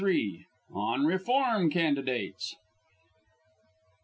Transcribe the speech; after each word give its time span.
'"ON 0.91 1.05
REFORM 1.05 1.69
CANDIDATES. 1.69 2.55